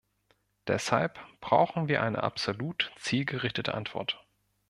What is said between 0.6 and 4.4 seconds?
Deshalb brauchen wir eine absolut zielgerichtete Antwort.